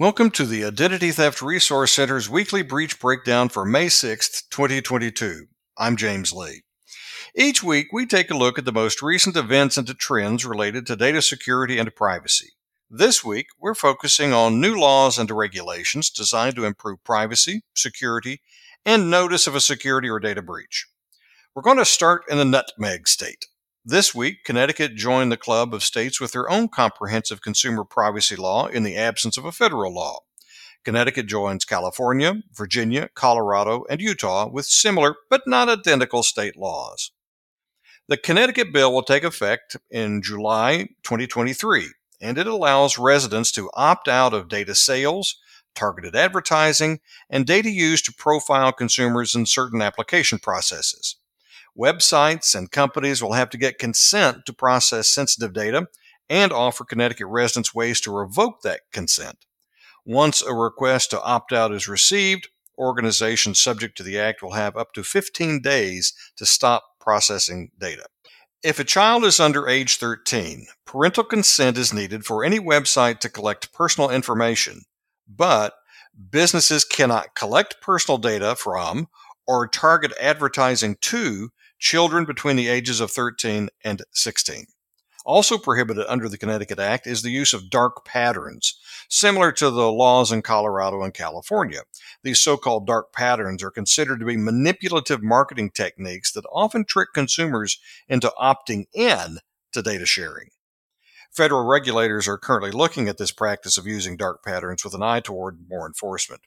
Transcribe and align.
Welcome 0.00 0.30
to 0.30 0.46
the 0.46 0.64
Identity 0.64 1.10
Theft 1.10 1.42
Resource 1.42 1.92
Center's 1.92 2.26
weekly 2.26 2.62
breach 2.62 2.98
breakdown 2.98 3.50
for 3.50 3.66
May 3.66 3.88
6th, 3.88 4.48
2022. 4.48 5.48
I'm 5.76 5.94
James 5.94 6.32
Lee. 6.32 6.62
Each 7.36 7.62
week, 7.62 7.88
we 7.92 8.06
take 8.06 8.30
a 8.30 8.36
look 8.36 8.58
at 8.58 8.64
the 8.64 8.72
most 8.72 9.02
recent 9.02 9.36
events 9.36 9.76
and 9.76 9.86
trends 9.98 10.46
related 10.46 10.86
to 10.86 10.96
data 10.96 11.20
security 11.20 11.76
and 11.76 11.94
privacy. 11.94 12.48
This 12.88 13.22
week, 13.22 13.48
we're 13.58 13.74
focusing 13.74 14.32
on 14.32 14.58
new 14.58 14.80
laws 14.80 15.18
and 15.18 15.30
regulations 15.30 16.08
designed 16.08 16.56
to 16.56 16.64
improve 16.64 17.04
privacy, 17.04 17.60
security, 17.74 18.40
and 18.86 19.10
notice 19.10 19.46
of 19.46 19.54
a 19.54 19.60
security 19.60 20.08
or 20.08 20.18
data 20.18 20.40
breach. 20.40 20.86
We're 21.54 21.60
going 21.60 21.76
to 21.76 21.84
start 21.84 22.22
in 22.30 22.38
the 22.38 22.46
nutmeg 22.46 23.06
state. 23.06 23.48
This 23.84 24.14
week, 24.14 24.44
Connecticut 24.44 24.94
joined 24.94 25.32
the 25.32 25.38
club 25.38 25.72
of 25.72 25.82
states 25.82 26.20
with 26.20 26.32
their 26.32 26.50
own 26.50 26.68
comprehensive 26.68 27.40
consumer 27.40 27.82
privacy 27.82 28.36
law 28.36 28.66
in 28.66 28.82
the 28.82 28.94
absence 28.94 29.38
of 29.38 29.46
a 29.46 29.52
federal 29.52 29.94
law. 29.94 30.20
Connecticut 30.84 31.26
joins 31.26 31.64
California, 31.64 32.42
Virginia, 32.52 33.08
Colorado, 33.14 33.84
and 33.88 33.98
Utah 33.98 34.50
with 34.50 34.66
similar 34.66 35.16
but 35.30 35.46
not 35.46 35.70
identical 35.70 36.22
state 36.22 36.58
laws. 36.58 37.12
The 38.06 38.18
Connecticut 38.18 38.70
bill 38.70 38.92
will 38.92 39.02
take 39.02 39.24
effect 39.24 39.78
in 39.90 40.20
July 40.20 40.90
2023, 41.02 41.88
and 42.20 42.36
it 42.36 42.46
allows 42.46 42.98
residents 42.98 43.50
to 43.52 43.70
opt 43.72 44.08
out 44.08 44.34
of 44.34 44.48
data 44.48 44.74
sales, 44.74 45.36
targeted 45.74 46.14
advertising, 46.14 47.00
and 47.30 47.46
data 47.46 47.70
used 47.70 48.04
to 48.04 48.12
profile 48.12 48.72
consumers 48.72 49.34
in 49.34 49.46
certain 49.46 49.80
application 49.80 50.38
processes. 50.38 51.16
Websites 51.78 52.54
and 52.54 52.70
companies 52.70 53.22
will 53.22 53.32
have 53.32 53.50
to 53.50 53.58
get 53.58 53.78
consent 53.78 54.44
to 54.46 54.52
process 54.52 55.08
sensitive 55.08 55.52
data 55.52 55.86
and 56.28 56.52
offer 56.52 56.84
Connecticut 56.84 57.26
residents 57.26 57.74
ways 57.74 58.00
to 58.02 58.14
revoke 58.14 58.62
that 58.62 58.80
consent. 58.92 59.44
Once 60.04 60.42
a 60.42 60.54
request 60.54 61.10
to 61.10 61.22
opt 61.22 61.52
out 61.52 61.72
is 61.72 61.88
received, 61.88 62.48
organizations 62.78 63.60
subject 63.60 63.96
to 63.96 64.02
the 64.02 64.18
Act 64.18 64.42
will 64.42 64.52
have 64.52 64.76
up 64.76 64.92
to 64.94 65.02
15 65.02 65.60
days 65.60 66.14
to 66.36 66.46
stop 66.46 66.84
processing 66.98 67.70
data. 67.78 68.06
If 68.62 68.78
a 68.78 68.84
child 68.84 69.24
is 69.24 69.40
under 69.40 69.68
age 69.68 69.96
13, 69.96 70.66
parental 70.84 71.24
consent 71.24 71.78
is 71.78 71.92
needed 71.92 72.24
for 72.24 72.44
any 72.44 72.60
website 72.60 73.20
to 73.20 73.28
collect 73.28 73.72
personal 73.72 74.10
information, 74.10 74.82
but 75.28 75.74
businesses 76.30 76.84
cannot 76.84 77.34
collect 77.34 77.80
personal 77.80 78.18
data 78.18 78.54
from 78.56 79.08
or 79.46 79.66
target 79.66 80.12
advertising 80.20 80.96
to 81.00 81.50
children 81.80 82.24
between 82.24 82.56
the 82.56 82.68
ages 82.68 83.00
of 83.00 83.10
13 83.10 83.70
and 83.82 84.02
16. 84.12 84.66
Also 85.26 85.58
prohibited 85.58 86.06
under 86.08 86.28
the 86.28 86.38
Connecticut 86.38 86.78
Act 86.78 87.06
is 87.06 87.22
the 87.22 87.30
use 87.30 87.52
of 87.52 87.68
dark 87.68 88.04
patterns, 88.04 88.78
similar 89.08 89.52
to 89.52 89.70
the 89.70 89.90
laws 89.90 90.32
in 90.32 90.40
Colorado 90.40 91.02
and 91.02 91.12
California. 91.12 91.80
These 92.22 92.40
so 92.40 92.56
called 92.56 92.86
dark 92.86 93.12
patterns 93.12 93.62
are 93.62 93.70
considered 93.70 94.20
to 94.20 94.26
be 94.26 94.36
manipulative 94.36 95.22
marketing 95.22 95.70
techniques 95.70 96.32
that 96.32 96.46
often 96.52 96.84
trick 96.84 97.08
consumers 97.12 97.78
into 98.08 98.32
opting 98.40 98.86
in 98.94 99.38
to 99.72 99.82
data 99.82 100.06
sharing. 100.06 100.48
Federal 101.30 101.64
regulators 101.64 102.26
are 102.26 102.38
currently 102.38 102.72
looking 102.72 103.08
at 103.08 103.18
this 103.18 103.30
practice 103.30 103.78
of 103.78 103.86
using 103.86 104.16
dark 104.16 104.42
patterns 104.42 104.84
with 104.84 104.94
an 104.94 105.02
eye 105.02 105.20
toward 105.20 105.68
more 105.68 105.86
enforcement. 105.86 106.40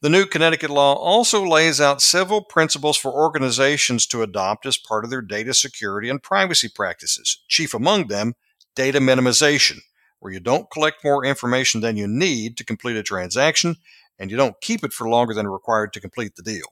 The 0.00 0.08
new 0.08 0.26
Connecticut 0.26 0.70
law 0.70 0.94
also 0.94 1.44
lays 1.44 1.80
out 1.80 2.02
several 2.02 2.42
principles 2.42 2.96
for 2.96 3.12
organizations 3.12 4.06
to 4.08 4.22
adopt 4.22 4.66
as 4.66 4.76
part 4.76 5.04
of 5.04 5.10
their 5.10 5.22
data 5.22 5.54
security 5.54 6.08
and 6.08 6.22
privacy 6.22 6.68
practices, 6.68 7.44
chief 7.46 7.72
among 7.72 8.08
them, 8.08 8.34
data 8.74 8.98
minimization, 8.98 9.78
where 10.18 10.32
you 10.32 10.40
don't 10.40 10.70
collect 10.70 11.04
more 11.04 11.24
information 11.24 11.80
than 11.80 11.96
you 11.96 12.08
need 12.08 12.56
to 12.56 12.64
complete 12.64 12.96
a 12.96 13.02
transaction 13.02 13.76
and 14.18 14.30
you 14.30 14.36
don't 14.36 14.60
keep 14.60 14.82
it 14.84 14.92
for 14.92 15.08
longer 15.08 15.34
than 15.34 15.46
required 15.46 15.92
to 15.92 16.00
complete 16.00 16.36
the 16.36 16.42
deal. 16.42 16.66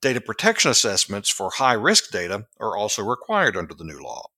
Data 0.00 0.20
protection 0.20 0.70
assessments 0.70 1.28
for 1.28 1.50
high 1.50 1.72
risk 1.72 2.10
data 2.10 2.46
are 2.60 2.76
also 2.76 3.02
required 3.02 3.56
under 3.56 3.74
the 3.74 3.84
new 3.84 4.00
law. 4.00 4.28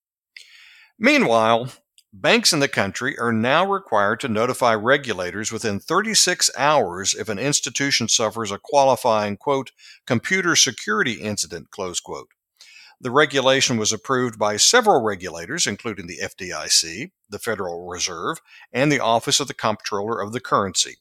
Meanwhile, 0.99 1.71
Banks 2.13 2.53
in 2.53 2.59
the 2.59 2.67
country 2.67 3.17
are 3.19 3.33
now 3.33 3.65
required 3.65 4.19
to 4.21 4.29
notify 4.29 4.75
regulators 4.75 5.53
within 5.53 5.79
36 5.79 6.51
hours 6.59 7.15
if 7.15 7.29
an 7.29 7.39
institution 7.39 8.09
suffers 8.09 8.51
a 8.51 8.59
qualifying, 8.59 9.37
quote, 9.37 9.71
computer 10.09 10.57
security 10.57 11.21
incident, 11.21 11.71
close 11.71 12.01
quote. 12.01 12.31
The 13.01 13.13
regulation 13.13 13.77
was 13.77 13.93
approved 13.93 14.41
by 14.41 14.57
several 14.57 15.03
regulators, 15.03 15.69
including 15.69 16.09
the 16.09 16.19
FDIC, 16.19 17.13
the 17.29 17.39
Federal 17.39 17.87
Reserve, 17.87 18.39
and 18.73 18.91
the 18.91 19.01
Office 19.01 19.39
of 19.39 19.47
the 19.47 19.55
Comptroller 19.55 20.21
of 20.21 20.33
the 20.33 20.41
Currency. 20.41 20.97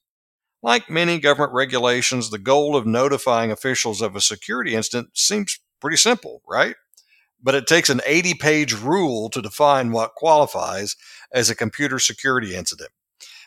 Like 0.61 0.91
many 0.91 1.19
government 1.19 1.53
regulations, 1.53 2.29
the 2.29 2.37
goal 2.37 2.75
of 2.75 2.85
notifying 2.85 3.51
officials 3.51 4.01
of 4.01 4.15
a 4.15 4.21
security 4.21 4.75
incident 4.75 5.17
seems 5.17 5.59
pretty 5.81 5.97
simple, 5.97 6.43
right? 6.47 6.75
But 7.41 7.55
it 7.55 7.67
takes 7.67 7.89
an 7.89 8.01
80 8.05 8.35
page 8.35 8.73
rule 8.73 9.29
to 9.29 9.41
define 9.41 9.91
what 9.91 10.15
qualifies 10.15 10.95
as 11.31 11.49
a 11.49 11.55
computer 11.55 11.99
security 11.99 12.55
incident. 12.55 12.91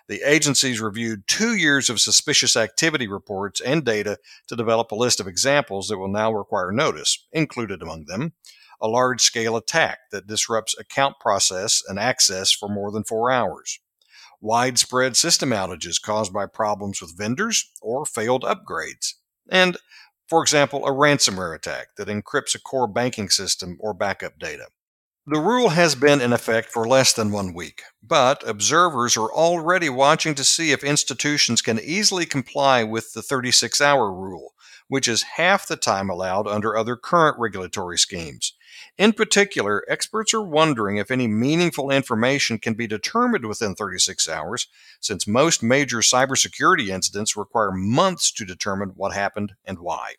The 0.08 0.22
agencies 0.28 0.80
reviewed 0.80 1.28
two 1.28 1.54
years 1.54 1.88
of 1.88 2.00
suspicious 2.00 2.56
activity 2.56 3.06
reports 3.06 3.60
and 3.60 3.84
data 3.84 4.18
to 4.48 4.56
develop 4.56 4.90
a 4.90 4.96
list 4.96 5.20
of 5.20 5.28
examples 5.28 5.88
that 5.88 5.98
will 5.98 6.08
now 6.08 6.32
require 6.32 6.72
notice, 6.72 7.26
included 7.32 7.82
among 7.82 8.06
them 8.06 8.32
a 8.82 8.88
large 8.88 9.22
scale 9.22 9.56
attack 9.56 10.00
that 10.10 10.26
disrupts 10.26 10.76
account 10.78 11.14
process 11.20 11.82
and 11.88 11.98
access 11.98 12.52
for 12.52 12.68
more 12.68 12.90
than 12.90 13.04
four 13.04 13.30
hours, 13.30 13.78
widespread 14.40 15.16
system 15.16 15.50
outages 15.50 16.02
caused 16.02 16.32
by 16.32 16.46
problems 16.46 17.00
with 17.00 17.16
vendors 17.16 17.70
or 17.80 18.04
failed 18.04 18.42
upgrades, 18.42 19.14
and 19.48 19.78
for 20.32 20.40
example, 20.40 20.86
a 20.86 20.90
ransomware 20.90 21.54
attack 21.54 21.88
that 21.98 22.08
encrypts 22.08 22.54
a 22.54 22.58
core 22.58 22.86
banking 22.86 23.28
system 23.28 23.76
or 23.78 23.92
backup 23.92 24.38
data. 24.38 24.68
The 25.26 25.38
rule 25.38 25.68
has 25.68 25.94
been 25.94 26.22
in 26.22 26.32
effect 26.32 26.70
for 26.70 26.88
less 26.88 27.12
than 27.12 27.32
one 27.32 27.52
week, 27.52 27.82
but 28.02 28.42
observers 28.48 29.14
are 29.18 29.30
already 29.30 29.90
watching 29.90 30.34
to 30.36 30.42
see 30.42 30.72
if 30.72 30.82
institutions 30.82 31.60
can 31.60 31.78
easily 31.78 32.24
comply 32.24 32.82
with 32.82 33.12
the 33.12 33.20
36 33.20 33.78
hour 33.82 34.10
rule, 34.10 34.54
which 34.88 35.06
is 35.06 35.22
half 35.36 35.68
the 35.68 35.76
time 35.76 36.08
allowed 36.08 36.46
under 36.46 36.78
other 36.78 36.96
current 36.96 37.36
regulatory 37.38 37.98
schemes. 37.98 38.54
In 38.96 39.12
particular, 39.12 39.84
experts 39.86 40.32
are 40.32 40.40
wondering 40.40 40.96
if 40.96 41.10
any 41.10 41.26
meaningful 41.26 41.90
information 41.90 42.58
can 42.58 42.72
be 42.72 42.86
determined 42.86 43.44
within 43.44 43.74
36 43.74 44.30
hours, 44.30 44.66
since 44.98 45.26
most 45.26 45.62
major 45.62 45.98
cybersecurity 45.98 46.88
incidents 46.88 47.36
require 47.36 47.70
months 47.70 48.32
to 48.32 48.46
determine 48.46 48.92
what 48.96 49.12
happened 49.12 49.52
and 49.66 49.78
why. 49.78 50.14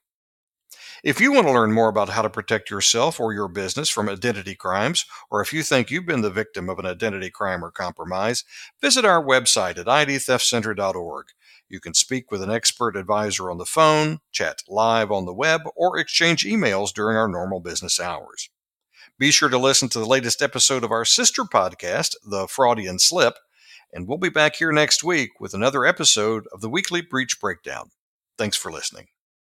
If 1.03 1.19
you 1.19 1.31
want 1.31 1.47
to 1.47 1.53
learn 1.53 1.71
more 1.71 1.89
about 1.89 2.09
how 2.09 2.21
to 2.21 2.29
protect 2.29 2.69
yourself 2.69 3.19
or 3.19 3.33
your 3.33 3.47
business 3.47 3.89
from 3.89 4.09
identity 4.09 4.55
crimes, 4.55 5.05
or 5.31 5.41
if 5.41 5.53
you 5.53 5.63
think 5.63 5.89
you've 5.89 6.05
been 6.05 6.21
the 6.21 6.29
victim 6.29 6.69
of 6.69 6.79
an 6.79 6.85
identity 6.85 7.29
crime 7.29 7.63
or 7.63 7.71
compromise, 7.71 8.43
visit 8.81 9.05
our 9.05 9.23
website 9.23 9.77
at 9.77 9.87
idtheftcenter.org. 9.87 11.27
You 11.69 11.79
can 11.79 11.93
speak 11.93 12.31
with 12.31 12.41
an 12.41 12.51
expert 12.51 12.95
advisor 12.95 13.49
on 13.49 13.57
the 13.57 13.65
phone, 13.65 14.19
chat 14.31 14.61
live 14.67 15.11
on 15.11 15.25
the 15.25 15.33
web, 15.33 15.61
or 15.75 15.97
exchange 15.97 16.43
emails 16.43 16.93
during 16.93 17.17
our 17.17 17.27
normal 17.27 17.59
business 17.59 17.99
hours. 17.99 18.49
Be 19.17 19.31
sure 19.31 19.49
to 19.49 19.57
listen 19.57 19.89
to 19.89 19.99
the 19.99 20.05
latest 20.05 20.41
episode 20.41 20.83
of 20.83 20.91
our 20.91 21.05
sister 21.05 21.43
podcast, 21.43 22.15
The 22.23 22.47
Fraudian 22.47 22.99
Slip, 22.99 23.35
and 23.91 24.07
we'll 24.07 24.17
be 24.17 24.29
back 24.29 24.55
here 24.55 24.71
next 24.71 25.03
week 25.03 25.39
with 25.39 25.53
another 25.53 25.85
episode 25.85 26.47
of 26.51 26.61
the 26.61 26.69
Weekly 26.69 27.01
Breach 27.01 27.39
Breakdown. 27.39 27.91
Thanks 28.37 28.57
for 28.57 28.71
listening. 28.71 29.12